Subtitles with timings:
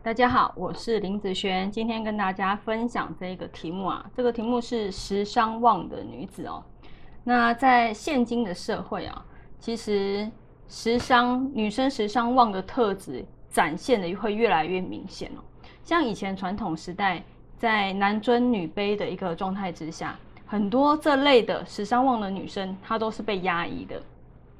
[0.00, 6.62] 大家好，我是林子轩，今天跟大家分享这个题目啊，这个题目是时尚旺的女子哦。
[7.24, 9.24] 那在现今的社会啊，
[9.58, 10.30] 其实
[10.68, 15.42] 时尚女生时尚旺的特质展现的会越来越明显哦。
[15.82, 17.22] 像以前传统时代，
[17.58, 24.00] 在男尊女卑的一个状态之下，很多这类的时尚旺的女生，她都是被压抑的，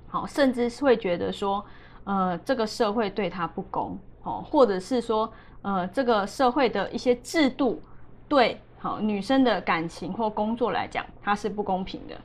[0.09, 1.65] 好，甚至是会觉得说，
[2.05, 3.97] 呃，这个社会对她不公。
[4.23, 5.33] 哦，或者是说，
[5.63, 7.81] 呃，这个社会的一些制度
[8.29, 12.17] 对好女生的感情或工作来讲，它是不公平的。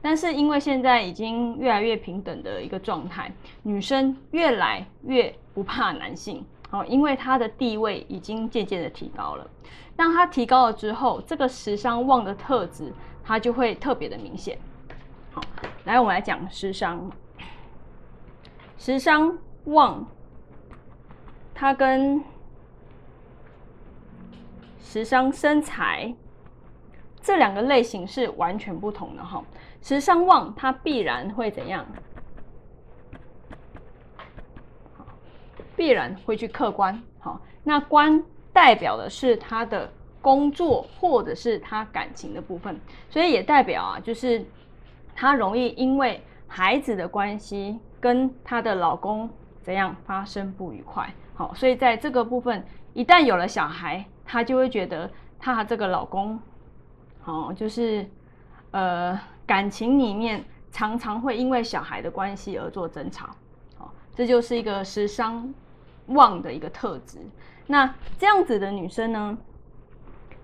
[0.00, 9.48] 但是因为现在已经越来越平等的一个状态，女生越来越不怕男性哦，因为她的地位已经渐渐的提高了。
[9.94, 12.92] 当她提高了之后，这个时尚旺的特质，
[13.22, 14.58] 它就会特别的明显。
[15.30, 15.40] 好，
[15.84, 17.08] 来我们来讲时尚，
[18.76, 20.04] 时尚旺。
[21.62, 22.20] 它跟
[24.80, 26.12] 时尚身材
[27.20, 29.40] 这两个类型是完全不同的哈。
[29.80, 31.86] 时尚旺，它必然会怎样？
[35.76, 37.00] 必然会去客观。
[37.20, 38.20] 好，那官
[38.52, 39.88] 代表的是他的
[40.20, 42.76] 工作或者是他感情的部分，
[43.08, 44.44] 所以也代表啊，就是
[45.14, 51.08] 他容易因为孩子的关系跟他的老公怎样发生不愉快。
[51.42, 56.38] 好，所以在这个部分，一旦有了小孩，她就会觉得她这个老公，
[57.24, 58.08] 哦，就是
[58.70, 63.28] 呃感情里面常常会因为小孩的关系而做争吵，
[63.76, 65.52] 好，这就是一个时商
[66.06, 67.18] 旺的一个特质。
[67.66, 69.36] 那这样子的女生呢，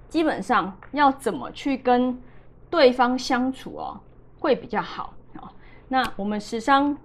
[0.09, 2.21] 基本上要怎么去跟
[2.69, 4.01] 对方相处哦，
[4.41, 5.49] 会比较好哦。
[5.87, 6.99] 那我们时商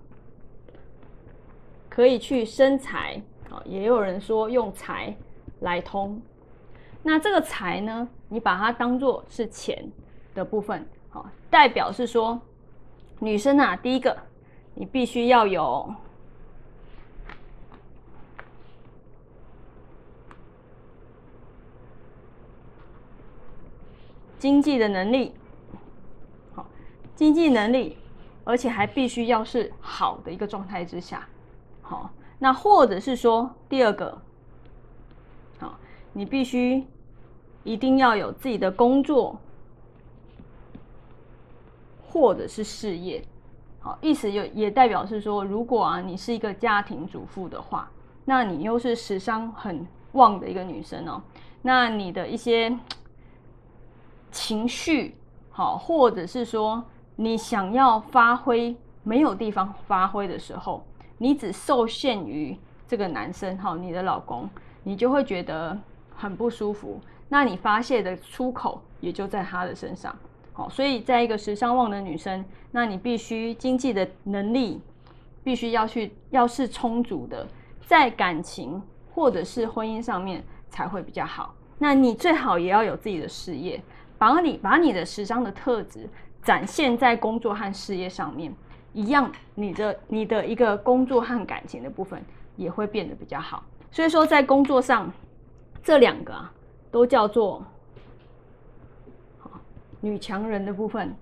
[1.88, 3.22] 可以去身材。
[3.66, 5.16] 也有人说用财
[5.62, 6.22] 来通，
[7.02, 9.90] 那这个财呢，你把它当做是钱
[10.34, 12.40] 的部分，好，代表是说
[13.20, 14.18] 女生啊，第一个
[14.74, 15.94] 你必须要有
[24.38, 25.34] 经济的能力，
[26.54, 26.66] 好，
[27.16, 27.98] 经济能力，
[28.44, 31.28] 而且还必须要是好的一个状态之下，
[31.82, 32.10] 好。
[32.44, 34.22] 那或者是说，第二个，
[35.60, 35.80] 好，
[36.12, 36.86] 你必须
[37.64, 39.40] 一定要有自己的工作，
[42.06, 43.24] 或者是事业，
[43.80, 47.90] 好，意思有也代表是说，如果啊你是一个家庭主妇的话，
[48.26, 51.24] 那你又是时商很旺的一个女生哦，
[51.62, 52.78] 那你的一些
[54.32, 55.16] 情绪，
[55.50, 56.84] 好，或者是说
[57.16, 60.86] 你想要发挥没有地方发挥的时候。
[61.18, 62.58] 你只受限于
[62.88, 64.50] 这个男生哈，你的老公，
[64.84, 65.78] 你就会觉得
[66.16, 67.00] 很不舒服。
[67.30, 70.16] 那你发泄的出口也就在他的身上，
[70.52, 74.80] 好，所以在一个时尚旺的女生，那你必须经济的能力
[75.44, 77.48] 必须要去要是充足的，
[77.88, 78.82] 在感情
[79.14, 81.56] 或者是婚姻上面才会比较好。
[81.80, 83.82] 那你最好也要有自己的事业，
[84.18, 86.08] 把你把你的时尚的特质
[86.44, 88.54] 展现在工作和事业上面。
[88.94, 92.24] 一样，你的你的一个工作和感情的部分
[92.56, 93.64] 也会变得比较好。
[93.92, 95.12] 所以说，在工作上，
[95.84, 96.52] 这两个啊，
[96.92, 97.64] 都叫做
[100.00, 101.16] 女强人的部分。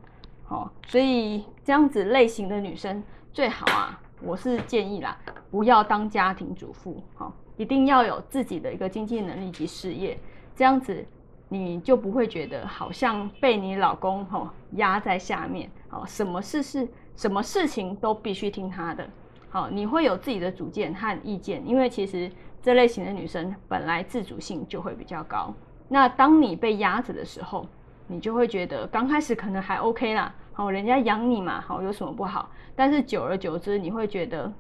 [0.44, 3.02] 好，所以这样子类型的女生
[3.32, 5.18] 最好啊，我是建议啦，
[5.50, 7.02] 不要当家庭主妇。
[7.16, 10.20] 好，一定要有自己的一个经济能力及事业，
[10.56, 11.06] 这样子
[11.48, 15.70] 你就不会觉得好像被你老公吼压在下面。
[15.88, 16.88] 好，什么事是？
[17.16, 19.08] 什么事情都必须听他的，
[19.50, 25.54] 好，你会有自己的主见和意见，因为其实这类型的女生本来自主性就会比较高。
[25.88, 27.68] 那当你被压着的时候，
[28.08, 32.50] 你就会觉得刚开始可能还 OK 啦，好，人家养你嘛，好，有什么不好？
[32.76, 34.52] 但是久而久之，你会觉得，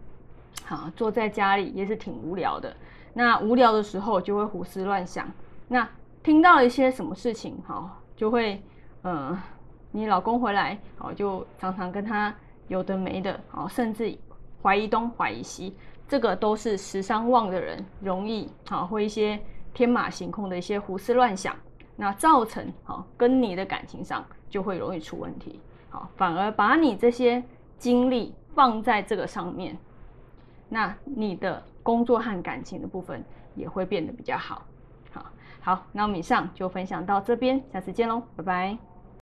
[0.65, 2.75] 好，坐在家里也是挺无聊的。
[3.13, 5.25] 那无聊的时候就会胡思乱想，
[5.67, 5.87] 那
[6.21, 8.61] 听到一些什么事情，好，就会，
[9.03, 9.37] 嗯。
[9.91, 12.33] 你老公回来，哦，就常常跟他
[12.67, 14.17] 有的没的，哦，甚至
[14.61, 15.75] 怀疑东怀疑西，
[16.07, 19.39] 这个都是时商旺的人容易，啊，会一些
[19.73, 21.55] 天马行空的一些胡思乱想，
[21.95, 25.59] 那造成，啊，跟你的感情上就会容易出问题，
[25.89, 27.43] 好，反而把你这些
[27.77, 29.77] 精力放在这个上面，
[30.69, 33.23] 那你的工作和感情的部分
[33.55, 34.63] 也会变得比较好，
[35.11, 35.25] 好，
[35.59, 38.90] 好，那我们以上就分享到这边，下次见喽，拜拜。